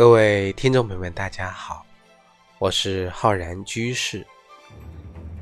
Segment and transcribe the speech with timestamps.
[0.00, 1.84] 各位听众朋友们，大家好，
[2.58, 4.26] 我是浩然居士。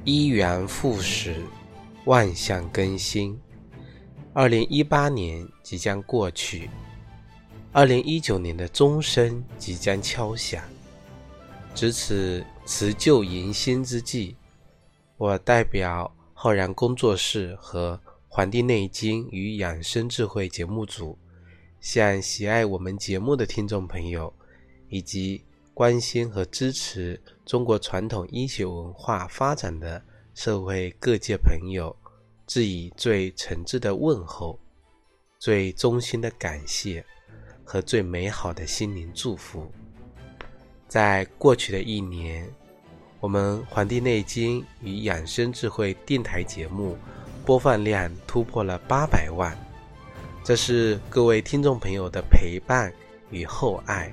[0.02, 1.36] 一元复始，
[2.06, 3.40] 万象更新。
[4.32, 6.68] 二零一八年即将过去，
[7.70, 10.60] 二零一九年的钟声即将敲响。
[11.72, 14.34] 值此辞旧迎新之际，
[15.18, 17.96] 我代表浩然工作室和
[18.26, 21.16] 《黄帝内经与养生智慧》节目组，
[21.80, 24.34] 向喜爱我们节目的听众朋友。
[24.88, 30.02] 以及关心和支持中国传统医学文化发展的
[30.34, 31.94] 社会各界朋友，
[32.46, 34.58] 致以最诚挚的问候、
[35.38, 37.04] 最衷心的感谢
[37.64, 39.70] 和最美好的心灵祝福。
[40.88, 42.48] 在过去的一年，
[43.20, 46.96] 我们《黄帝内经与养生智慧》电台节目
[47.44, 49.56] 播放量突破了八百万，
[50.42, 52.92] 这是各位听众朋友的陪伴
[53.30, 54.12] 与厚爱。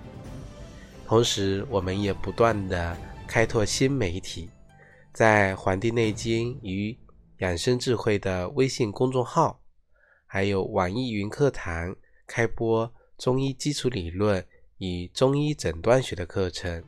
[1.07, 4.49] 同时，我们也不断的开拓新媒体，
[5.13, 6.97] 在《黄帝内经与
[7.37, 9.59] 养生智慧》的微信公众号，
[10.25, 11.95] 还有网易云课堂
[12.25, 14.43] 开播中医基础理论
[14.79, 16.83] 与中医诊断学的课程，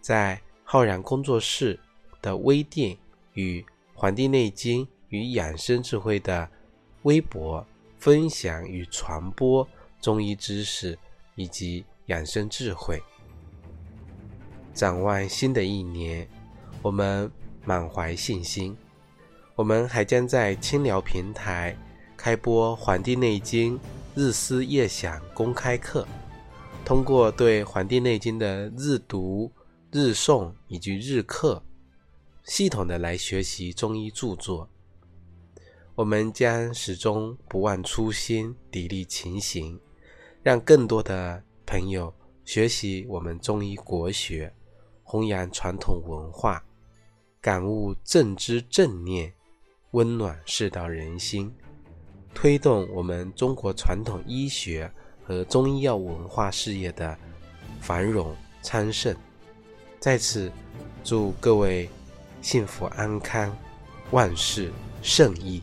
[0.00, 1.78] 在浩然工作室
[2.20, 2.98] 的微店
[3.34, 3.60] 与
[3.94, 6.50] 《黄帝内经与养生智慧》的
[7.02, 7.64] 微博
[7.96, 9.66] 分享与传播
[10.00, 10.98] 中医知识
[11.36, 13.00] 以及养生智慧。
[14.76, 16.28] 展望新的一年，
[16.82, 17.32] 我们
[17.64, 18.76] 满怀信心。
[19.54, 21.74] 我们还将在清聊平台
[22.14, 23.78] 开播《黄帝内经》
[24.14, 26.06] 日思夜想公开课，
[26.84, 29.50] 通过对《黄帝内经》的日读、
[29.90, 31.64] 日诵以及日课，
[32.44, 34.68] 系统的来学习中医著作。
[35.94, 39.80] 我们将始终不忘初心，砥砺前行，
[40.42, 42.12] 让更多的朋友
[42.44, 44.52] 学习我们中医国学。
[45.08, 46.60] 弘扬传统文化，
[47.40, 49.32] 感悟正知正念，
[49.92, 51.54] 温暖世道人心，
[52.34, 54.90] 推动我们中国传统医学
[55.24, 57.16] 和中医药文化事业的
[57.80, 58.34] 繁荣
[58.64, 59.14] 昌盛。
[60.00, 60.50] 在此，
[61.04, 61.88] 祝各位
[62.42, 63.56] 幸福安康，
[64.10, 64.72] 万事
[65.02, 65.62] 胜意。